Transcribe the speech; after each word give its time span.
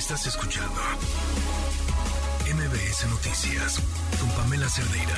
Estás 0.00 0.26
escuchando 0.26 0.80
MBS 2.54 3.06
Noticias 3.10 3.78
con 4.18 4.30
Pamela 4.30 4.66
Cerdeira. 4.66 5.14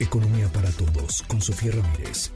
Economía 0.00 0.48
para 0.52 0.70
todos 0.72 1.22
con 1.22 1.40
Sofía 1.40 1.70
Ramírez. 1.70 2.32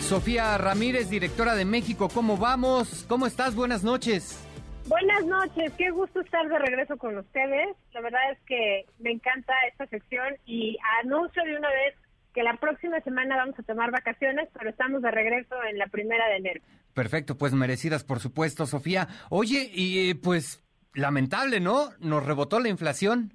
Sofía 0.00 0.56
Ramírez, 0.58 1.10
directora 1.10 1.56
de 1.56 1.64
México, 1.64 2.08
¿cómo 2.08 2.36
vamos? 2.36 3.04
¿Cómo 3.08 3.26
estás? 3.26 3.56
Buenas 3.56 3.82
noches. 3.82 4.40
Buenas 4.86 5.26
noches, 5.26 5.72
qué 5.76 5.90
gusto 5.90 6.20
estar 6.20 6.48
de 6.48 6.58
regreso 6.60 6.96
con 6.96 7.18
ustedes. 7.18 7.76
La 7.94 8.00
verdad 8.00 8.20
es 8.30 8.38
que 8.46 8.86
me 9.00 9.10
encanta 9.10 9.52
esta 9.72 9.88
sección 9.88 10.36
y 10.46 10.78
anuncio 11.02 11.42
de 11.42 11.56
una 11.56 11.68
vez 11.68 11.96
que 12.34 12.42
la 12.42 12.56
próxima 12.56 13.00
semana 13.00 13.36
vamos 13.36 13.58
a 13.58 13.62
tomar 13.62 13.90
vacaciones, 13.90 14.48
pero 14.56 14.70
estamos 14.70 15.02
de 15.02 15.10
regreso 15.10 15.56
en 15.64 15.78
la 15.78 15.86
primera 15.86 16.28
de 16.28 16.36
enero. 16.36 16.60
Perfecto, 16.94 17.36
pues 17.36 17.52
merecidas, 17.52 18.04
por 18.04 18.20
supuesto, 18.20 18.66
Sofía. 18.66 19.08
Oye, 19.30 19.70
y 19.72 20.14
pues 20.14 20.62
lamentable, 20.94 21.60
¿no? 21.60 21.90
Nos 22.00 22.24
rebotó 22.26 22.60
la 22.60 22.68
inflación. 22.68 23.32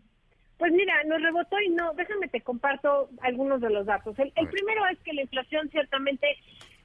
Pues 0.58 0.72
mira, 0.72 0.94
nos 1.06 1.22
rebotó 1.22 1.60
y 1.60 1.70
no, 1.70 1.94
déjame 1.94 2.28
te 2.28 2.42
comparto 2.42 3.10
algunos 3.22 3.60
de 3.62 3.70
los 3.70 3.86
datos. 3.86 4.18
El, 4.20 4.32
primero 4.32 4.88
es 4.92 5.00
que 5.00 5.14
la 5.14 5.22
inflación 5.22 5.70
ciertamente 5.70 6.28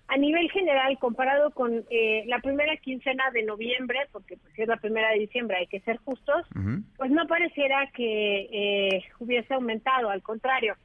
a 0.09 0.17
nivel 0.17 0.51
general, 0.51 0.99
comparado 0.99 1.51
con 1.51 1.85
eh, 1.91 2.25
la 2.27 2.41
primera 2.41 2.77
quincena 2.79 3.31
de 3.33 3.43
noviembre, 3.43 3.99
porque 4.11 4.39
pues, 4.39 4.55
si 4.55 4.63
es 4.63 4.69
la 4.69 4.79
primera 4.79 5.11
de 5.11 5.19
diciembre 5.19 5.59
hay 5.59 5.67
que 5.67 5.81
ser 5.81 5.99
justos, 5.99 6.47
pues 6.97 7.11
no 7.11 7.27
pareciera 7.27 7.89
que 7.95 8.49
eh, 8.51 9.05
hubiese 9.19 9.53
aumentado, 9.53 10.09
al 10.09 10.23
contrario. 10.23 10.77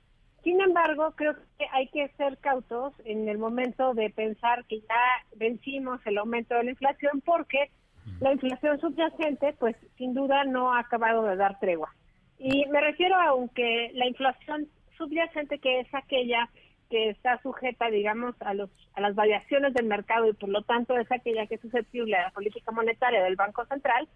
Sin 0.44 0.60
embargo, 0.60 1.14
creo 1.16 1.36
que 1.58 1.66
hay 1.72 1.88
que 1.88 2.10
ser 2.18 2.38
cautos 2.40 2.94
en 3.06 3.30
el 3.30 3.38
momento 3.38 3.94
de 3.94 4.10
pensar 4.10 4.66
que 4.66 4.82
ya 4.82 5.38
vencimos 5.38 6.02
el 6.06 6.18
aumento 6.18 6.56
de 6.56 6.66
la 6.66 6.72
inflación 6.72 7.22
porque 7.22 7.72
la 8.20 8.34
inflación 8.34 8.80
subyacente, 8.82 9.54
pues 9.54 9.78
sin 9.98 10.14
duda 10.14 10.44
no 10.44 10.74
ha 10.74 10.80
acabado 10.80 11.24
de 11.24 11.38
dar 11.38 11.60
tregua. 11.60 11.94
Y 12.38 12.66
me 12.66 12.82
refiero 12.82 13.16
a 13.16 13.28
aunque 13.28 13.92
la 13.94 14.06
inflación 14.06 14.68
subyacente, 14.98 15.60
que 15.60 15.80
es 15.80 15.88
aquella 15.94 16.50
que 16.90 17.10
está 17.10 17.42
sujeta, 17.42 17.90
digamos, 17.90 18.36
a, 18.42 18.54
los, 18.54 18.70
a 18.94 19.02
las 19.02 19.16
variaciones 19.16 19.74
del 19.74 19.86
mercado 19.86 20.28
y 20.28 20.34
por 20.34 20.50
lo 20.50 20.62
tanto 20.64 20.98
es 20.98 21.12
aquella 21.12 21.48
que 21.48 21.56
es 21.56 21.62
susceptible 21.62 22.18
a 22.18 22.24
la 22.24 22.32
política 22.32 22.72
monetaria 22.72 23.24
del 23.24 23.38
Banco 23.38 23.66
Central, 23.66 24.08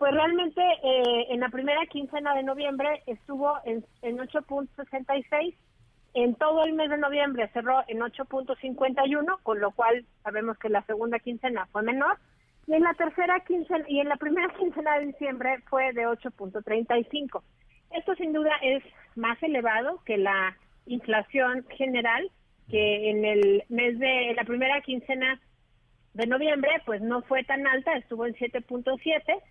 pues 0.00 0.14
realmente 0.14 0.62
eh, 0.62 1.26
en 1.28 1.40
la 1.40 1.50
primera 1.50 1.84
quincena 1.84 2.34
de 2.34 2.42
noviembre 2.42 3.02
estuvo 3.06 3.52
en, 3.66 3.84
en 4.00 4.16
8.66, 4.16 5.54
en 6.14 6.34
todo 6.36 6.64
el 6.64 6.72
mes 6.72 6.88
de 6.88 6.96
noviembre 6.96 7.50
cerró 7.52 7.84
en 7.86 7.98
8.51, 7.98 9.42
con 9.42 9.60
lo 9.60 9.72
cual 9.72 10.06
sabemos 10.22 10.56
que 10.56 10.70
la 10.70 10.82
segunda 10.86 11.18
quincena 11.18 11.68
fue 11.70 11.82
menor, 11.82 12.16
y 12.66 12.72
en 12.72 12.82
la 12.82 12.94
tercera 12.94 13.40
quincena 13.40 13.84
y 13.88 14.00
en 14.00 14.08
la 14.08 14.16
primera 14.16 14.48
quincena 14.58 14.98
de 14.98 15.06
diciembre 15.08 15.58
fue 15.68 15.92
de 15.92 16.06
8.35. 16.06 17.42
Esto 17.90 18.14
sin 18.14 18.32
duda 18.32 18.52
es 18.62 18.82
más 19.16 19.40
elevado 19.42 20.02
que 20.06 20.16
la 20.16 20.56
inflación 20.86 21.66
general, 21.76 22.30
que 22.70 23.10
en 23.10 23.26
el 23.26 23.64
mes 23.68 23.98
de 23.98 24.32
la 24.34 24.44
primera 24.44 24.80
quincena 24.80 25.38
de 26.14 26.26
noviembre, 26.26 26.70
pues 26.86 27.02
no 27.02 27.20
fue 27.20 27.44
tan 27.44 27.66
alta, 27.66 27.98
estuvo 27.98 28.24
en 28.24 28.34
7.7, 28.34 29.42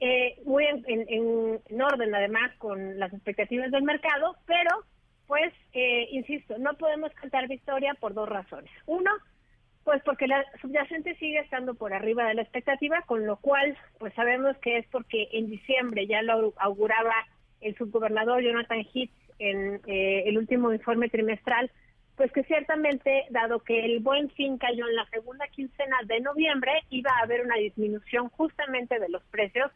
eh, 0.00 0.40
muy 0.44 0.64
en, 0.64 0.82
en, 0.86 1.82
orden 1.82 2.14
además 2.14 2.54
con 2.58 2.98
las 2.98 3.12
expectativas 3.12 3.70
del 3.70 3.82
mercado, 3.82 4.36
pero 4.46 4.84
pues, 5.26 5.52
eh, 5.72 6.08
insisto, 6.12 6.56
no 6.58 6.74
podemos 6.74 7.12
cantar 7.12 7.48
victoria 7.48 7.94
por 8.00 8.14
dos 8.14 8.28
razones. 8.28 8.70
Uno, 8.86 9.10
pues 9.84 10.02
porque 10.04 10.26
la 10.26 10.44
subyacente 10.60 11.14
sigue 11.16 11.38
estando 11.40 11.74
por 11.74 11.92
arriba 11.92 12.26
de 12.26 12.34
la 12.34 12.42
expectativa, 12.42 13.02
con 13.06 13.26
lo 13.26 13.36
cual, 13.36 13.76
pues 13.98 14.14
sabemos 14.14 14.56
que 14.58 14.78
es 14.78 14.86
porque 14.88 15.28
en 15.32 15.50
diciembre 15.50 16.06
ya 16.06 16.22
lo 16.22 16.54
auguraba 16.58 17.14
el 17.60 17.76
subgobernador 17.76 18.42
Jonathan 18.42 18.86
Heath 18.92 19.10
en 19.38 19.80
eh, 19.86 20.24
el 20.26 20.38
último 20.38 20.72
informe 20.72 21.08
trimestral, 21.08 21.70
pues 22.16 22.32
que 22.32 22.42
ciertamente, 22.44 23.24
dado 23.30 23.60
que 23.60 23.84
el 23.84 24.00
buen 24.00 24.30
fin 24.30 24.58
cayó 24.58 24.88
en 24.88 24.96
la 24.96 25.06
segunda 25.06 25.46
quincena 25.48 25.96
de 26.06 26.20
noviembre, 26.20 26.72
iba 26.90 27.10
a 27.12 27.24
haber 27.24 27.44
una 27.44 27.56
disminución 27.56 28.28
justamente 28.30 28.98
de 28.98 29.08
los 29.08 29.22
precios, 29.26 29.70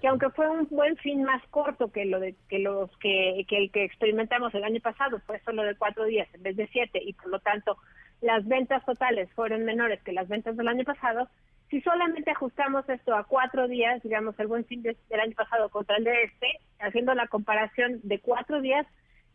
que 0.00 0.08
aunque 0.08 0.30
fue 0.30 0.48
un 0.48 0.66
buen 0.70 0.96
fin 0.96 1.24
más 1.24 1.42
corto 1.48 1.90
que 1.90 2.04
lo 2.04 2.20
de 2.20 2.34
que 2.48 2.58
los 2.58 2.90
que, 2.98 3.44
que 3.48 3.58
el 3.58 3.70
que 3.70 3.84
experimentamos 3.84 4.54
el 4.54 4.64
año 4.64 4.80
pasado, 4.80 5.20
fue 5.26 5.40
solo 5.40 5.62
de 5.62 5.74
cuatro 5.74 6.04
días 6.04 6.28
en 6.34 6.42
vez 6.42 6.56
de 6.56 6.68
siete 6.68 7.00
y 7.02 7.14
por 7.14 7.28
lo 7.28 7.40
tanto 7.40 7.76
las 8.20 8.46
ventas 8.46 8.84
totales 8.84 9.28
fueron 9.32 9.64
menores 9.64 10.00
que 10.02 10.12
las 10.12 10.28
ventas 10.28 10.56
del 10.56 10.68
año 10.68 10.84
pasado, 10.84 11.28
si 11.70 11.80
solamente 11.82 12.30
ajustamos 12.30 12.88
esto 12.88 13.14
a 13.14 13.24
cuatro 13.24 13.68
días, 13.68 14.02
digamos 14.02 14.38
el 14.38 14.46
buen 14.46 14.64
fin 14.64 14.82
del 14.82 15.20
año 15.20 15.34
pasado 15.36 15.68
contra 15.68 15.96
el 15.96 16.04
de 16.04 16.22
este, 16.24 16.46
haciendo 16.80 17.14
la 17.14 17.28
comparación 17.28 18.00
de 18.02 18.20
cuatro 18.20 18.60
días, 18.60 18.86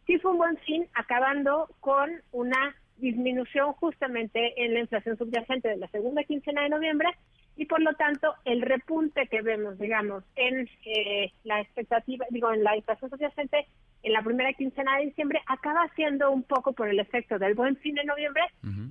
sí 0.05 0.17
fue 0.19 0.31
un 0.31 0.37
buen 0.37 0.57
fin, 0.59 0.87
acabando 0.95 1.69
con 1.79 2.09
una 2.31 2.75
disminución 2.97 3.73
justamente 3.73 4.63
en 4.63 4.73
la 4.73 4.81
inflación 4.81 5.17
subyacente 5.17 5.69
de 5.69 5.77
la 5.77 5.87
segunda 5.89 6.23
quincena 6.23 6.63
de 6.63 6.69
noviembre 6.69 7.09
y 7.55 7.65
por 7.65 7.81
lo 7.81 7.93
tanto 7.93 8.33
el 8.45 8.61
repunte 8.61 9.27
que 9.27 9.41
vemos, 9.41 9.77
digamos, 9.77 10.23
en 10.35 10.69
eh, 10.85 11.31
la 11.43 11.61
expectativa, 11.61 12.25
digo, 12.29 12.51
en 12.51 12.63
la 12.63 12.75
inflación 12.75 13.09
subyacente 13.11 13.67
en 14.03 14.11
la 14.11 14.21
primera 14.21 14.51
quincena 14.53 14.97
de 14.97 15.05
diciembre 15.05 15.41
acaba 15.47 15.87
siendo 15.95 16.29
un 16.29 16.43
poco 16.43 16.73
por 16.73 16.89
el 16.89 16.99
efecto 16.99 17.39
del 17.39 17.55
buen 17.55 17.77
fin 17.77 17.95
de 17.95 18.03
noviembre. 18.03 18.43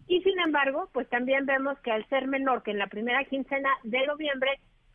Y 0.09 0.23
sin 0.23 0.39
embargo, 0.41 0.89
pues 0.93 1.09
también 1.11 1.45
vemos 1.45 1.79
que 1.81 1.93
al 1.93 2.09
ser 2.09 2.27
menor 2.27 2.63
que 2.63 2.71
en 2.71 2.79
la 2.79 2.87
primera 2.87 3.23
quincena 3.25 3.69
de 3.83 4.07
noviembre, 4.07 4.51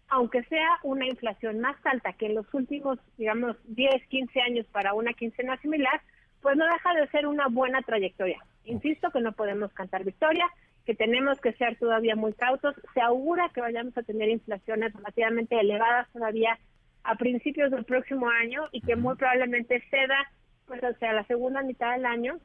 aunque 0.09 0.44
sea 0.45 0.79
una 0.81 1.06
inflación 1.06 1.59
más 1.59 1.77
alta 1.85 2.13
que 2.13 2.25
en 2.25 2.35
los 2.35 2.51
últimos, 2.53 2.97
digamos, 3.17 3.57
10, 3.66 4.07
15 4.07 4.41
años 4.41 4.66
para 4.72 4.94
una 4.94 5.13
quincena 5.13 5.56
similar, 5.57 6.01
pues 6.41 6.57
no 6.57 6.66
deja 6.66 6.94
de 6.95 7.07
ser 7.09 7.27
una 7.27 7.47
buena 7.47 7.81
trayectoria. 7.83 8.39
Insisto 8.66 9.11
que 9.11 9.22
no 9.22 9.33
podemos 9.33 9.72
cantar 9.73 10.03
victoria, 10.03 10.45
que 10.88 10.96
tenemos 10.96 11.38
que 11.42 11.52
ser 11.52 11.78
todavía 11.78 12.16
muy 12.16 12.31
cautos. 12.31 12.74
Se 12.94 13.02
augura 13.02 13.52
que 13.53 13.59
vayamos 13.59 13.96
a 13.98 14.03
tener 14.03 14.30
inflaciones 14.30 14.94
relativamente 14.94 15.59
elevadas 15.59 16.08
todavía 16.14 16.58
a 17.03 17.16
principios 17.16 17.72
del 17.72 17.84
próximo 17.84 18.30
año 18.30 18.70
y 18.72 18.80
que 18.80 18.96
muy 18.96 19.18
probablemente 19.18 19.84
ceda 19.90 20.18
pues 20.66 20.81
hacia 20.81 21.12
la 21.12 21.25
segunda 21.25 21.62
mitad 21.62 21.92
del 21.92 22.06
año. 22.06 22.40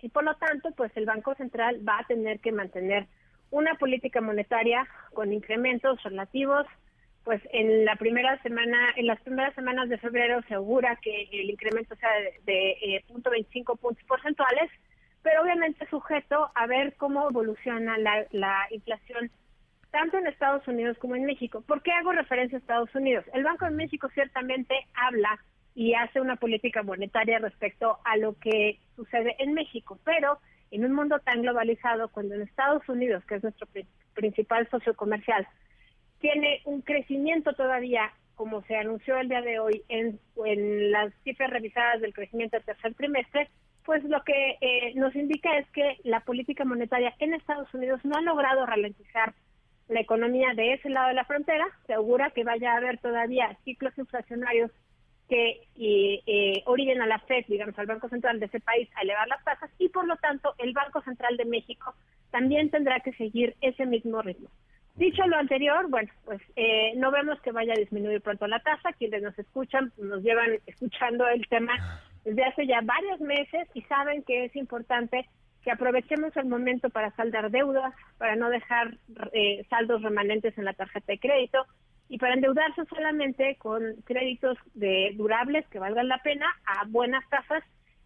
Y 0.00 0.08
por 0.10 0.22
lo 0.22 0.36
tanto 0.36 0.70
pues 0.76 0.92
el 0.96 1.06
Banco 1.06 1.34
Central 1.34 1.80
va 1.86 1.98
a 1.98 2.06
tener 2.06 2.38
que 2.38 2.52
mantener 2.52 3.08
una 3.50 3.74
política 3.74 4.20
monetaria 4.20 4.86
con 5.12 5.32
incrementos 5.32 6.00
relativos. 6.04 6.64
Pues 7.24 7.42
en 7.52 7.84
la 7.84 7.96
primera 7.96 8.40
semana 8.42 8.90
en 8.94 9.08
las 9.08 9.20
primeras 9.22 9.56
semanas 9.56 9.88
de 9.88 9.98
febrero 9.98 10.40
se 10.46 10.54
augura 10.54 11.00
que 11.02 11.28
el 11.32 11.50
incremento 11.50 11.96
sea 11.96 12.10
de, 12.46 12.52
de 12.52 13.04
0.25 13.08 13.74
eh, 13.74 13.78
puntos 13.80 14.04
porcentuales 14.04 14.70
pero 15.22 15.42
obviamente 15.42 15.86
sujeto 15.88 16.50
a 16.54 16.66
ver 16.66 16.94
cómo 16.96 17.28
evoluciona 17.28 17.96
la, 17.98 18.66
inflación 18.70 19.30
tanto 19.90 20.18
en 20.18 20.26
Estados 20.26 20.66
Unidos 20.66 20.96
como 20.98 21.16
en 21.16 21.24
México. 21.24 21.62
¿Por 21.62 21.82
qué 21.82 21.92
hago 21.92 22.12
referencia 22.12 22.56
a 22.56 22.60
Estados 22.60 22.94
Unidos? 22.94 23.24
El 23.34 23.44
Banco 23.44 23.66
de 23.66 23.72
México 23.72 24.08
ciertamente 24.14 24.74
habla 24.94 25.38
y 25.74 25.94
hace 25.94 26.20
una 26.20 26.36
política 26.36 26.82
monetaria 26.82 27.38
respecto 27.38 27.98
a 28.04 28.16
lo 28.16 28.38
que 28.38 28.78
sucede 28.96 29.36
en 29.38 29.52
México, 29.52 29.98
pero 30.04 30.38
en 30.70 30.84
un 30.86 30.94
mundo 30.94 31.18
tan 31.20 31.42
globalizado, 31.42 32.08
cuando 32.08 32.34
en 32.34 32.42
Estados 32.42 32.86
Unidos, 32.88 33.22
que 33.26 33.34
es 33.36 33.42
nuestro 33.42 33.68
principal 34.14 34.68
socio 34.70 34.94
comercial, 34.94 35.46
tiene 36.20 36.62
un 36.64 36.80
crecimiento 36.80 37.52
todavía, 37.52 38.10
como 38.34 38.62
se 38.62 38.76
anunció 38.76 39.18
el 39.18 39.28
día 39.28 39.42
de 39.42 39.58
hoy, 39.58 39.82
en 39.88 40.18
las 40.90 41.12
cifras 41.22 41.50
revisadas 41.50 42.00
del 42.00 42.14
crecimiento 42.14 42.56
del 42.56 42.64
tercer 42.64 42.94
trimestre, 42.94 43.50
pues 43.84 44.04
lo 44.04 44.22
que 44.22 44.58
eh, 44.60 44.92
nos 44.94 45.14
indica 45.14 45.56
es 45.58 45.68
que 45.70 45.98
la 46.04 46.20
política 46.20 46.64
monetaria 46.64 47.14
en 47.18 47.34
Estados 47.34 47.72
Unidos 47.74 48.00
no 48.04 48.16
ha 48.16 48.22
logrado 48.22 48.64
ralentizar 48.66 49.34
la 49.88 50.00
economía 50.00 50.54
de 50.54 50.74
ese 50.74 50.90
lado 50.90 51.08
de 51.08 51.14
la 51.14 51.24
frontera. 51.24 51.66
Se 51.86 51.94
augura 51.94 52.30
que 52.30 52.44
vaya 52.44 52.72
a 52.72 52.76
haber 52.76 52.98
todavía 52.98 53.56
ciclos 53.64 53.96
inflacionarios 53.98 54.70
que 55.28 55.66
eh, 55.76 56.62
orillen 56.66 57.00
a 57.00 57.06
la 57.06 57.18
FED, 57.20 57.46
digamos, 57.48 57.78
al 57.78 57.86
Banco 57.86 58.08
Central 58.08 58.38
de 58.38 58.46
ese 58.46 58.60
país 58.60 58.88
a 58.94 59.02
elevar 59.02 59.26
las 59.28 59.42
tasas 59.44 59.70
y 59.78 59.88
por 59.88 60.06
lo 60.06 60.16
tanto 60.16 60.54
el 60.58 60.72
Banco 60.72 61.00
Central 61.02 61.36
de 61.36 61.44
México 61.44 61.94
también 62.30 62.70
tendrá 62.70 63.00
que 63.00 63.12
seguir 63.12 63.56
ese 63.60 63.86
mismo 63.86 64.20
ritmo. 64.22 64.48
Dicho 64.94 65.26
lo 65.26 65.36
anterior, 65.36 65.88
bueno, 65.88 66.12
pues 66.24 66.40
eh, 66.54 66.92
no 66.96 67.10
vemos 67.10 67.40
que 67.40 67.50
vaya 67.50 67.72
a 67.72 67.78
disminuir 67.78 68.20
pronto 68.20 68.46
la 68.46 68.60
tasa. 68.60 68.92
Quienes 68.92 69.22
nos 69.22 69.38
escuchan 69.38 69.90
nos 69.96 70.22
llevan 70.22 70.58
escuchando 70.66 71.26
el 71.28 71.46
tema 71.48 72.02
desde 72.24 72.44
hace 72.44 72.66
ya 72.66 72.80
varios 72.82 73.20
meses 73.20 73.68
y 73.74 73.82
saben 73.82 74.22
que 74.22 74.44
es 74.46 74.56
importante 74.56 75.28
que 75.62 75.70
aprovechemos 75.70 76.36
el 76.36 76.46
momento 76.46 76.90
para 76.90 77.14
saldar 77.14 77.50
deudas, 77.50 77.94
para 78.18 78.36
no 78.36 78.50
dejar 78.50 78.96
eh, 79.32 79.64
saldos 79.70 80.02
remanentes 80.02 80.56
en 80.58 80.64
la 80.64 80.72
tarjeta 80.72 81.12
de 81.12 81.18
crédito 81.18 81.64
y 82.08 82.18
para 82.18 82.34
endeudarse 82.34 82.84
solamente 82.86 83.56
con 83.56 83.82
créditos 84.04 84.58
de 84.74 85.12
durables 85.14 85.66
que 85.68 85.78
valgan 85.78 86.08
la 86.08 86.18
pena 86.18 86.46
a 86.66 86.84
buenas 86.88 87.28
tasas 87.30 87.62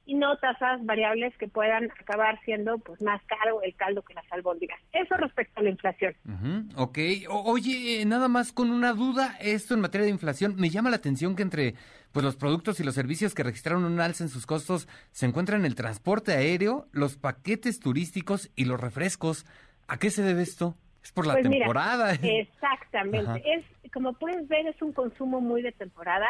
y 0.07 0.15
no 0.15 0.37
tasas 0.39 0.85
variables 0.87 1.37
que 1.37 1.49
puedan 1.49 1.91
acabar 2.01 2.41
siendo 2.45 2.79
pues 2.79 3.03
más 3.03 3.21
caro 3.27 3.61
el 3.63 3.75
caldo 3.75 4.03
que 4.03 4.15
las 4.15 4.25
albóndigas. 4.31 4.81
Eso 4.93 5.17
respecto 5.17 5.61
a 5.61 5.65
la 5.65 5.71
inflación. 5.71 6.15
ok. 6.77 6.99
oye, 7.29 8.01
eh, 8.01 8.05
nada 8.05 8.29
más 8.29 8.53
con 8.53 8.71
una 8.71 8.93
duda, 8.93 9.37
esto 9.41 9.75
en 9.75 9.81
materia 9.81 10.05
de 10.05 10.13
inflación, 10.13 10.55
me 10.57 10.71
llama 10.71 10.91
la 10.91 10.97
atención 10.97 11.35
que 11.35 11.43
entre 11.43 11.75
pues 12.13 12.25
los 12.25 12.37
productos 12.37 12.81
y 12.81 12.85
los 12.85 12.95
servicios 12.95 13.35
que 13.35 13.43
registraron 13.43 13.85
un 13.85 14.01
alza 14.01 14.25
en 14.25 14.31
sus 14.31 14.47
costos 14.47 14.89
se 15.11 15.27
encuentran 15.27 15.67
el 15.67 15.75
transporte 15.75 16.33
aéreo, 16.33 16.87
los 16.93 17.17
paquetes 17.17 17.81
turísticos 17.81 18.51
y 18.55 18.65
los 18.65 18.81
refrescos. 18.81 19.45
¿A 19.89 19.99
qué 19.99 20.11
se 20.11 20.23
debe 20.23 20.43
esto? 20.43 20.77
Es 21.03 21.13
por 21.13 21.27
la 21.27 21.35
pues 21.35 21.49
temporada. 21.49 22.13
exactamente. 22.23 23.43
Es 23.45 23.65
como 23.91 24.15
puedes 24.15 24.49
ver 24.49 24.67
es 24.67 24.81
un 24.83 24.93
consumo 24.93 25.41
muy 25.41 25.63
de 25.63 25.73
temporada. 25.73 26.27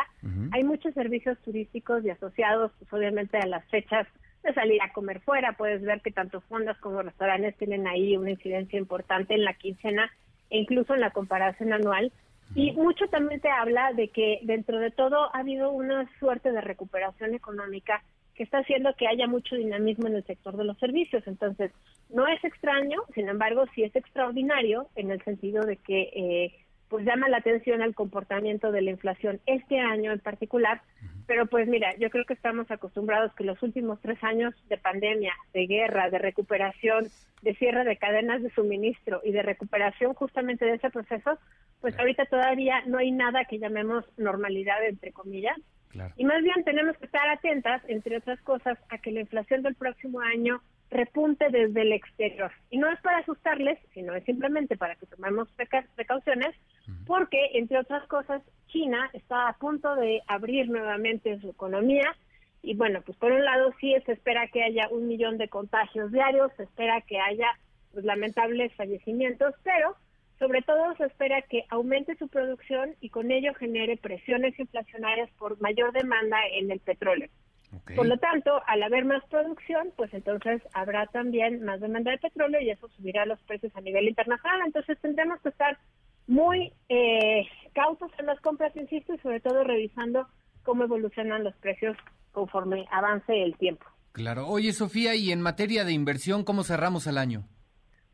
Hay 0.52 0.64
muchos 0.64 0.94
servicios 0.94 1.38
turísticos 1.44 2.04
y 2.04 2.10
asociados, 2.10 2.72
pues, 2.78 2.92
obviamente 2.92 3.38
a 3.38 3.46
las 3.46 3.64
fechas 3.68 4.06
de 4.42 4.54
salir 4.54 4.80
a 4.82 4.92
comer 4.92 5.20
fuera. 5.20 5.52
Puedes 5.52 5.82
ver 5.82 6.00
que 6.02 6.10
tanto 6.10 6.40
fondas 6.42 6.78
como 6.78 7.02
restaurantes 7.02 7.56
tienen 7.56 7.86
ahí 7.86 8.16
una 8.16 8.30
incidencia 8.30 8.78
importante 8.78 9.34
en 9.34 9.44
la 9.44 9.54
quincena 9.54 10.10
e 10.50 10.58
incluso 10.58 10.94
en 10.94 11.00
la 11.00 11.10
comparación 11.10 11.72
anual. 11.72 12.12
Y 12.54 12.72
mucho 12.72 13.08
también 13.08 13.40
te 13.40 13.50
habla 13.50 13.92
de 13.92 14.08
que 14.08 14.38
dentro 14.42 14.78
de 14.78 14.90
todo 14.90 15.34
ha 15.34 15.40
habido 15.40 15.70
una 15.70 16.08
suerte 16.18 16.52
de 16.52 16.60
recuperación 16.60 17.34
económica 17.34 18.02
que 18.36 18.42
está 18.42 18.58
haciendo 18.58 18.94
que 18.94 19.08
haya 19.08 19.26
mucho 19.26 19.56
dinamismo 19.56 20.06
en 20.06 20.16
el 20.16 20.24
sector 20.24 20.56
de 20.56 20.64
los 20.64 20.78
servicios. 20.78 21.26
Entonces, 21.26 21.72
no 22.10 22.26
es 22.28 22.42
extraño, 22.44 23.02
sin 23.14 23.28
embargo, 23.28 23.64
sí 23.74 23.82
es 23.82 23.96
extraordinario 23.96 24.88
en 24.94 25.10
el 25.10 25.22
sentido 25.24 25.64
de 25.64 25.78
que 25.78 26.02
eh, 26.14 26.65
pues 26.88 27.04
llama 27.04 27.28
la 27.28 27.38
atención 27.38 27.82
el 27.82 27.94
comportamiento 27.94 28.70
de 28.72 28.82
la 28.82 28.90
inflación 28.90 29.40
este 29.46 29.78
año 29.78 30.12
en 30.12 30.20
particular, 30.20 30.82
pero 31.26 31.46
pues 31.46 31.66
mira, 31.66 31.96
yo 31.96 32.10
creo 32.10 32.24
que 32.24 32.34
estamos 32.34 32.70
acostumbrados 32.70 33.34
que 33.34 33.44
los 33.44 33.60
últimos 33.62 34.00
tres 34.00 34.22
años 34.22 34.54
de 34.68 34.78
pandemia, 34.78 35.32
de 35.52 35.66
guerra, 35.66 36.10
de 36.10 36.18
recuperación, 36.18 37.08
de 37.42 37.54
cierre 37.56 37.84
de 37.84 37.96
cadenas 37.96 38.42
de 38.42 38.50
suministro 38.50 39.20
y 39.24 39.32
de 39.32 39.42
recuperación 39.42 40.14
justamente 40.14 40.64
de 40.64 40.74
ese 40.74 40.90
proceso, 40.90 41.38
pues 41.80 41.98
ahorita 41.98 42.26
todavía 42.26 42.82
no 42.86 42.98
hay 42.98 43.10
nada 43.10 43.44
que 43.44 43.58
llamemos 43.58 44.04
normalidad, 44.16 44.84
entre 44.86 45.12
comillas, 45.12 45.56
y 46.16 46.24
más 46.24 46.42
bien 46.42 46.62
tenemos 46.64 46.96
que 46.98 47.06
estar 47.06 47.26
atentas, 47.28 47.82
entre 47.88 48.18
otras 48.18 48.40
cosas, 48.42 48.78
a 48.90 48.98
que 48.98 49.12
la 49.12 49.20
inflación 49.20 49.62
del 49.62 49.74
próximo 49.74 50.20
año 50.20 50.60
repunte 50.90 51.48
desde 51.50 51.82
el 51.82 51.92
exterior. 51.92 52.50
Y 52.70 52.78
no 52.78 52.90
es 52.90 53.00
para 53.00 53.18
asustarles, 53.18 53.78
sino 53.92 54.14
es 54.14 54.24
simplemente 54.24 54.76
para 54.76 54.94
que 54.96 55.06
tomemos 55.06 55.48
precauciones, 55.94 56.54
porque, 57.06 57.50
entre 57.54 57.78
otras 57.78 58.06
cosas, 58.08 58.42
China 58.68 59.10
está 59.12 59.48
a 59.48 59.58
punto 59.58 59.94
de 59.96 60.22
abrir 60.28 60.68
nuevamente 60.68 61.38
su 61.40 61.50
economía. 61.50 62.14
Y 62.62 62.74
bueno, 62.74 63.00
pues 63.04 63.16
por 63.18 63.32
un 63.32 63.44
lado 63.44 63.72
sí 63.80 63.94
se 64.06 64.12
espera 64.12 64.48
que 64.48 64.62
haya 64.62 64.88
un 64.90 65.06
millón 65.08 65.38
de 65.38 65.48
contagios 65.48 66.12
diarios, 66.12 66.52
se 66.56 66.64
espera 66.64 67.00
que 67.02 67.18
haya 67.18 67.48
pues, 67.92 68.04
lamentables 68.04 68.74
fallecimientos, 68.74 69.54
pero 69.62 69.96
sobre 70.38 70.62
todo 70.62 70.94
se 70.96 71.04
espera 71.04 71.42
que 71.42 71.64
aumente 71.70 72.16
su 72.16 72.28
producción 72.28 72.94
y 73.00 73.08
con 73.10 73.30
ello 73.30 73.54
genere 73.54 73.96
presiones 73.96 74.58
inflacionarias 74.58 75.30
por 75.38 75.60
mayor 75.60 75.92
demanda 75.92 76.38
en 76.52 76.70
el 76.70 76.80
petróleo. 76.80 77.28
Por 77.94 78.06
lo 78.06 78.16
tanto, 78.18 78.60
al 78.66 78.82
haber 78.82 79.04
más 79.04 79.24
producción, 79.28 79.92
pues 79.96 80.12
entonces 80.14 80.62
habrá 80.72 81.06
también 81.06 81.64
más 81.64 81.80
demanda 81.80 82.10
de 82.10 82.18
petróleo 82.18 82.60
y 82.60 82.70
eso 82.70 82.88
subirá 82.88 83.26
los 83.26 83.40
precios 83.42 83.74
a 83.76 83.80
nivel 83.80 84.08
internacional. 84.08 84.60
Entonces 84.64 84.98
tendremos 85.00 85.40
que 85.40 85.50
estar 85.50 85.78
muy 86.26 86.72
eh, 86.88 87.46
cautos 87.74 88.10
en 88.18 88.26
las 88.26 88.40
compras, 88.40 88.74
insisto, 88.76 89.14
y 89.14 89.18
sobre 89.18 89.40
todo 89.40 89.64
revisando 89.64 90.26
cómo 90.62 90.84
evolucionan 90.84 91.44
los 91.44 91.56
precios 91.56 91.96
conforme 92.32 92.86
avance 92.90 93.42
el 93.42 93.56
tiempo. 93.56 93.86
Claro. 94.12 94.46
Oye, 94.48 94.72
Sofía, 94.72 95.14
y 95.14 95.30
en 95.30 95.40
materia 95.40 95.84
de 95.84 95.92
inversión, 95.92 96.44
¿cómo 96.44 96.64
cerramos 96.64 97.06
el 97.06 97.18
año? 97.18 97.44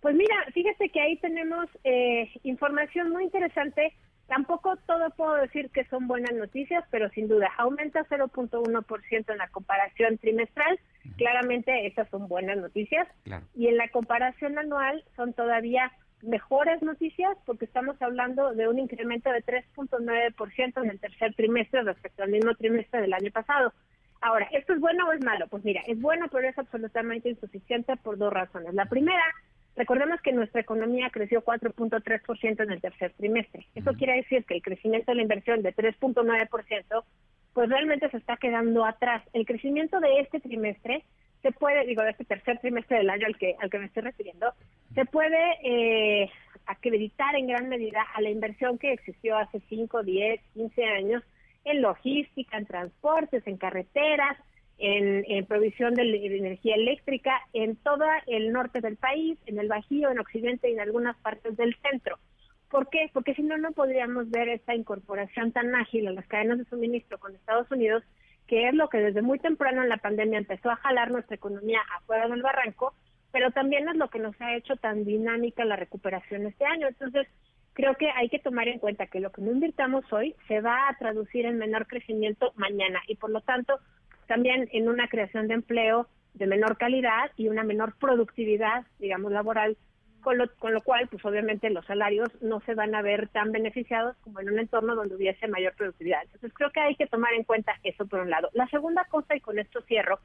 Pues 0.00 0.16
mira, 0.16 0.34
fíjate 0.52 0.88
que 0.88 1.00
ahí 1.00 1.16
tenemos 1.18 1.68
eh, 1.84 2.28
información 2.42 3.10
muy 3.10 3.24
interesante. 3.24 3.94
Tampoco 4.26 4.76
todo 4.86 5.10
puedo 5.10 5.34
decir 5.34 5.70
que 5.70 5.84
son 5.86 6.06
buenas 6.06 6.32
noticias, 6.34 6.84
pero 6.90 7.10
sin 7.10 7.28
duda 7.28 7.50
aumenta 7.58 8.04
0.1% 8.04 9.32
en 9.32 9.38
la 9.38 9.48
comparación 9.48 10.18
trimestral. 10.18 10.78
Claramente 11.16 11.86
esas 11.86 12.08
son 12.08 12.28
buenas 12.28 12.56
noticias. 12.56 13.06
Y 13.54 13.66
en 13.66 13.76
la 13.76 13.88
comparación 13.88 14.58
anual 14.58 15.04
son 15.16 15.32
todavía 15.34 15.92
mejores 16.22 16.80
noticias 16.82 17.36
porque 17.44 17.64
estamos 17.64 18.00
hablando 18.00 18.54
de 18.54 18.68
un 18.68 18.78
incremento 18.78 19.30
de 19.30 19.44
3.9% 19.44 20.82
en 20.82 20.90
el 20.90 21.00
tercer 21.00 21.34
trimestre 21.34 21.82
respecto 21.82 22.22
al 22.22 22.30
mismo 22.30 22.54
trimestre 22.54 23.00
del 23.00 23.12
año 23.12 23.30
pasado. 23.32 23.72
Ahora, 24.20 24.48
¿esto 24.52 24.72
es 24.72 24.80
bueno 24.80 25.08
o 25.08 25.12
es 25.12 25.22
malo? 25.24 25.48
Pues 25.48 25.64
mira, 25.64 25.82
es 25.86 26.00
bueno, 26.00 26.26
pero 26.30 26.48
es 26.48 26.56
absolutamente 26.56 27.28
insuficiente 27.28 27.96
por 27.96 28.16
dos 28.16 28.32
razones. 28.32 28.72
La 28.72 28.86
primera 28.86 29.22
Recordemos 29.76 30.20
que 30.20 30.32
nuestra 30.32 30.60
economía 30.60 31.08
creció 31.10 31.42
4.3% 31.42 32.62
en 32.62 32.70
el 32.70 32.80
tercer 32.80 33.12
trimestre. 33.14 33.66
Eso 33.74 33.92
quiere 33.94 34.16
decir 34.16 34.44
que 34.44 34.54
el 34.54 34.62
crecimiento 34.62 35.10
de 35.10 35.16
la 35.16 35.22
inversión 35.22 35.62
de 35.62 35.74
3.9%, 35.74 37.04
pues 37.54 37.68
realmente 37.68 38.10
se 38.10 38.18
está 38.18 38.36
quedando 38.36 38.84
atrás. 38.84 39.22
El 39.32 39.46
crecimiento 39.46 39.98
de 40.00 40.20
este 40.20 40.40
trimestre 40.40 41.04
se 41.42 41.52
puede, 41.52 41.86
digo, 41.86 42.02
de 42.02 42.10
este 42.10 42.24
tercer 42.24 42.58
trimestre 42.58 42.98
del 42.98 43.10
año 43.10 43.26
al 43.26 43.36
que, 43.36 43.56
al 43.60 43.70
que 43.70 43.78
me 43.78 43.86
estoy 43.86 44.02
refiriendo, 44.02 44.52
se 44.94 45.04
puede 45.06 45.40
eh, 45.64 46.30
acreditar 46.66 47.34
en 47.34 47.48
gran 47.48 47.68
medida 47.68 48.02
a 48.14 48.20
la 48.20 48.30
inversión 48.30 48.78
que 48.78 48.92
existió 48.92 49.36
hace 49.36 49.60
5, 49.68 50.02
10, 50.02 50.40
15 50.54 50.84
años 50.84 51.22
en 51.64 51.82
logística, 51.82 52.58
en 52.58 52.66
transportes, 52.66 53.46
en 53.46 53.56
carreteras, 53.56 54.36
en, 54.84 55.46
provisión 55.46 55.94
de, 55.94 56.02
energía 56.02 56.74
eléctrica 56.74 57.32
en 57.52 57.76
todo 57.76 58.04
el 58.26 58.52
norte 58.52 58.80
del 58.80 58.96
país, 58.96 59.38
en 59.46 59.60
el 59.60 59.68
Bajío, 59.68 60.10
en 60.10 60.18
Occidente 60.18 60.68
y 60.68 60.72
en 60.72 60.80
algunas 60.80 61.16
partes 61.18 61.56
del 61.56 61.76
centro. 61.76 62.18
¿Por 62.68 62.88
qué? 62.88 63.08
Porque 63.12 63.34
si 63.34 63.42
no, 63.42 63.56
no 63.58 63.70
podríamos 63.72 64.28
ver 64.30 64.48
esta 64.48 64.74
incorporación 64.74 65.52
tan 65.52 65.74
ágil 65.76 66.08
a 66.08 66.12
las 66.12 66.26
cadenas 66.26 66.58
de 66.58 66.64
suministro 66.64 67.18
con 67.18 67.34
Estados 67.34 67.70
Unidos, 67.70 68.02
que 68.48 68.68
es 68.68 68.74
lo 68.74 68.88
que 68.88 68.98
desde 68.98 69.22
muy 69.22 69.38
temprano 69.38 69.82
en 69.82 69.88
la 69.88 69.98
pandemia 69.98 70.38
empezó 70.38 70.70
a 70.70 70.76
jalar 70.76 71.12
nuestra 71.12 71.36
economía 71.36 71.80
afuera 71.96 72.26
del 72.26 72.42
barranco, 72.42 72.92
pero 73.30 73.52
también 73.52 73.88
es 73.88 73.96
lo 73.96 74.08
que 74.08 74.18
nos 74.18 74.38
ha 74.40 74.56
hecho 74.56 74.74
tan 74.76 75.04
dinámica 75.04 75.64
la 75.64 75.76
recuperación 75.76 76.46
este 76.46 76.64
año. 76.64 76.88
Entonces, 76.88 77.28
creo 77.72 77.94
que 77.94 78.10
hay 78.10 78.28
que 78.28 78.40
tomar 78.40 78.66
en 78.66 78.80
cuenta 78.80 79.06
que 79.06 79.20
lo 79.20 79.30
que 79.30 79.42
no 79.42 79.52
invirtamos 79.52 80.12
hoy 80.12 80.34
se 80.48 80.60
va 80.60 80.88
a 80.88 80.96
traducir 80.98 81.46
en 81.46 81.58
menor 81.58 81.86
crecimiento 81.86 82.52
mañana 82.56 83.00
y 83.06 83.14
por 83.14 83.30
lo 83.30 83.42
tanto 83.42 83.78
también 84.26 84.68
en 84.72 84.88
una 84.88 85.08
creación 85.08 85.48
de 85.48 85.54
empleo 85.54 86.08
de 86.34 86.46
menor 86.46 86.78
calidad 86.78 87.30
y 87.36 87.48
una 87.48 87.62
menor 87.62 87.94
productividad, 87.98 88.84
digamos, 88.98 89.32
laboral, 89.32 89.76
con 90.22 90.38
lo, 90.38 90.48
con 90.54 90.72
lo 90.72 90.80
cual, 90.80 91.08
pues 91.08 91.22
obviamente 91.24 91.68
los 91.68 91.84
salarios 91.84 92.28
no 92.40 92.60
se 92.60 92.74
van 92.74 92.94
a 92.94 93.02
ver 93.02 93.28
tan 93.28 93.50
beneficiados 93.50 94.16
como 94.18 94.40
en 94.40 94.50
un 94.50 94.58
entorno 94.60 94.94
donde 94.94 95.16
hubiese 95.16 95.48
mayor 95.48 95.74
productividad. 95.74 96.22
Entonces 96.22 96.52
creo 96.54 96.70
que 96.70 96.80
hay 96.80 96.94
que 96.94 97.08
tomar 97.08 97.34
en 97.34 97.42
cuenta 97.42 97.72
eso 97.82 98.06
por 98.06 98.20
un 98.20 98.30
lado. 98.30 98.48
La 98.52 98.68
segunda 98.68 99.04
cosa, 99.06 99.36
y 99.36 99.40
con 99.40 99.58
esto 99.58 99.82
cierro, 99.82 100.20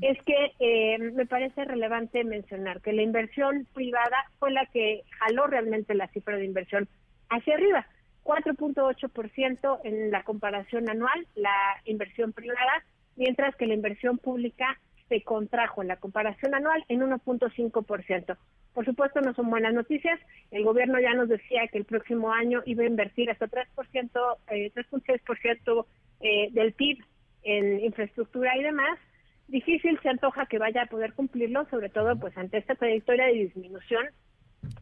es 0.00 0.18
que 0.24 0.52
eh, 0.58 0.98
me 0.98 1.26
parece 1.26 1.64
relevante 1.64 2.24
mencionar 2.24 2.80
que 2.80 2.92
la 2.92 3.02
inversión 3.02 3.66
privada 3.74 4.16
fue 4.38 4.50
la 4.50 4.66
que 4.66 5.02
jaló 5.18 5.46
realmente 5.46 5.94
la 5.94 6.08
cifra 6.08 6.36
de 6.36 6.46
inversión 6.46 6.88
hacia 7.28 7.54
arriba. 7.54 7.86
4.8% 8.24 9.80
en 9.84 10.10
la 10.10 10.22
comparación 10.22 10.88
anual, 10.88 11.26
la 11.34 11.56
inversión 11.84 12.32
privada, 12.32 12.84
mientras 13.22 13.54
que 13.54 13.66
la 13.66 13.74
inversión 13.74 14.18
pública 14.18 14.80
se 15.08 15.22
contrajo 15.22 15.80
en 15.80 15.86
la 15.86 15.98
comparación 15.98 16.56
anual 16.56 16.84
en 16.88 17.02
1.5%. 17.02 18.36
Por 18.74 18.84
supuesto, 18.84 19.20
no 19.20 19.32
son 19.34 19.48
buenas 19.48 19.72
noticias. 19.72 20.18
El 20.50 20.64
gobierno 20.64 20.98
ya 20.98 21.14
nos 21.14 21.28
decía 21.28 21.68
que 21.70 21.78
el 21.78 21.84
próximo 21.84 22.32
año 22.32 22.62
iba 22.66 22.82
a 22.82 22.88
invertir 22.88 23.30
hasta 23.30 23.46
3%, 23.46 24.38
eh, 24.48 24.72
3.6% 24.74 25.86
eh, 26.20 26.48
del 26.50 26.72
PIB 26.72 26.98
en 27.44 27.84
infraestructura 27.84 28.56
y 28.56 28.62
demás. 28.64 28.98
Difícil 29.46 30.00
se 30.02 30.08
antoja 30.08 30.46
que 30.46 30.58
vaya 30.58 30.82
a 30.82 30.86
poder 30.86 31.12
cumplirlo, 31.12 31.64
sobre 31.70 31.90
todo 31.90 32.18
pues 32.18 32.36
ante 32.36 32.58
esta 32.58 32.74
trayectoria 32.74 33.26
de 33.26 33.34
disminución 33.34 34.04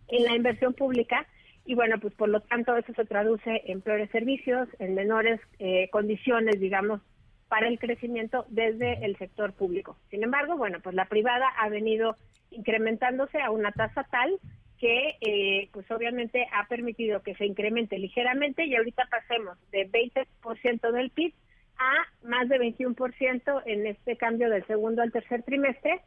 en 0.09 0.25
la 0.25 0.35
inversión 0.35 0.73
pública. 0.73 1.27
Y 1.67 1.75
bueno, 1.75 2.01
pues 2.01 2.15
por 2.15 2.31
lo 2.31 2.41
tanto 2.41 2.75
eso 2.75 2.95
se 2.95 3.05
traduce 3.05 3.63
en 3.67 3.83
peores 3.83 4.11
servicios, 4.11 4.67
en 4.79 4.95
menores 4.95 5.41
eh, 5.59 5.91
condiciones, 5.91 6.59
digamos, 6.59 7.03
para 7.51 7.67
el 7.67 7.81
crecimiento 7.81 8.47
desde 8.49 9.05
el 9.05 9.19
sector 9.19 9.53
público. 9.53 9.97
Sin 10.09 10.23
embargo, 10.23 10.57
bueno, 10.57 10.79
pues 10.81 10.95
la 10.95 11.07
privada 11.07 11.49
ha 11.59 11.69
venido 11.69 12.15
incrementándose 12.53 13.41
a 13.41 13.51
una 13.51 13.73
tasa 13.73 14.05
tal 14.05 14.39
que 14.79 15.17
eh, 15.21 15.69
pues 15.73 15.91
obviamente 15.91 16.47
ha 16.53 16.69
permitido 16.69 17.23
que 17.23 17.35
se 17.35 17.45
incremente 17.45 17.99
ligeramente 17.99 18.65
y 18.65 18.77
ahorita 18.77 19.03
pasemos 19.11 19.59
de 19.73 19.91
20% 19.91 20.93
del 20.93 21.11
PIB 21.11 21.35
a 21.77 22.29
más 22.29 22.49
de 22.49 22.61
21% 22.61 23.63
en 23.67 23.87
este 23.89 24.17
cambio 24.17 24.49
del 24.49 24.65
segundo 24.67 25.03
al 25.03 25.11
tercer 25.11 25.43
trimestre. 25.43 26.03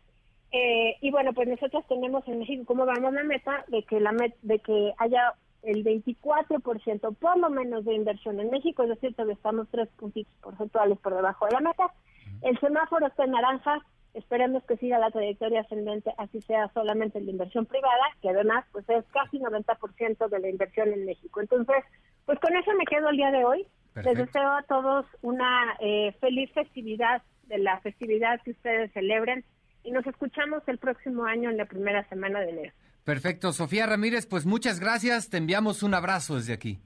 Eh, 0.54 0.96
y 1.02 1.12
bueno, 1.12 1.34
pues 1.34 1.50
nosotros 1.50 1.86
tenemos 1.90 2.26
en 2.26 2.40
México 2.40 2.64
como 2.66 2.86
vamos 2.86 3.14
la 3.14 3.24
meta 3.24 3.66
de 3.68 3.84
que 3.84 4.00
la 4.00 4.16
de 4.44 4.60
que 4.60 4.94
haya 4.98 5.34
el 5.64 5.84
24% 5.84 7.16
por 7.16 7.38
lo 7.38 7.50
menos 7.50 7.86
de 7.86 7.94
inversión 7.94 8.40
en 8.40 8.52
México, 8.52 8.84
es 8.84 8.90
decir, 8.90 9.14
todavía 9.16 9.36
estamos 9.36 9.68
tres 9.72 9.90
puntitos 9.98 10.34
porcentuales 10.42 11.00
por 11.00 11.16
debajo 11.16 11.46
de 11.46 11.54
la 11.54 11.62
meta. 11.62 11.94
El 12.42 12.60
semáforo 12.60 13.08
está 13.08 13.24
en 13.24 13.32
naranja, 13.32 13.80
esperemos 14.14 14.64
que 14.64 14.78
siga 14.78 15.00
la 15.00 15.12
trayectoria 15.12 15.62
ascendente, 15.62 16.14
así 16.18 16.42
sea 16.42 16.70
solamente 16.74 17.18
en 17.18 17.26
la 17.26 17.32
inversión 17.32 17.66
privada, 17.66 18.04
que 18.22 18.30
además 18.30 18.66
pues 18.72 18.88
es 18.90 19.06
casi 19.14 19.40
90% 19.40 20.30
de 20.30 20.40
la 20.40 20.50
inversión 20.50 20.90
en 20.90 21.06
México. 21.06 21.42
Entonces, 21.42 21.84
pues 22.26 22.40
con 22.40 22.56
eso 22.56 22.72
me 22.78 22.86
quedo 22.86 23.10
el 23.10 23.18
día 23.18 23.32
de 23.32 23.46
hoy. 23.46 23.66
Les 23.96 24.18
deseo 24.18 24.52
a 24.52 24.64
todos 24.64 25.06
una 25.22 25.78
eh, 25.80 26.14
feliz 26.20 26.52
festividad 26.54 27.22
de 27.44 27.60
la 27.60 27.80
festividad 27.82 28.42
que 28.42 28.52
ustedes 28.52 28.92
celebren 28.92 29.46
y 29.84 29.92
nos 29.92 30.06
escuchamos 30.08 30.64
el 30.68 30.80
próximo 30.80 31.26
año 31.26 31.52
en 31.52 31.58
la 31.58 31.66
primera 31.66 32.08
semana 32.10 32.40
de 32.40 32.50
enero. 32.50 32.74
Perfecto, 33.04 33.52
Sofía 33.52 33.86
Ramírez, 33.86 34.26
pues 34.26 34.46
muchas 34.46 34.80
gracias, 34.80 35.30
te 35.30 35.38
enviamos 35.38 35.84
un 35.84 35.94
abrazo 35.94 36.38
desde 36.38 36.54
aquí. 36.54 36.80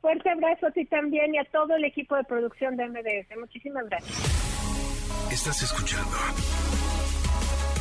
Fuerte 0.00 0.28
abrazo 0.28 0.66
a 0.66 0.70
ti 0.70 0.84
también 0.84 1.34
y 1.34 1.38
a 1.38 1.44
todo 1.44 1.74
el 1.76 1.84
equipo 1.84 2.14
de 2.14 2.24
producción 2.24 2.76
de 2.76 2.86
MBS. 2.86 3.38
Muchísimas 3.40 3.86
gracias. 3.88 4.12
Estás 5.32 5.62
escuchando 5.62 6.16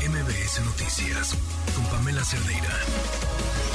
MBS 0.07 0.65
Noticias 0.65 1.35
con 1.75 1.85
Pamela 1.91 2.23
Cerdeira. 2.23 3.72